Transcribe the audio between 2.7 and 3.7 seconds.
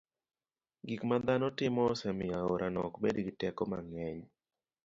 ok bed gi teko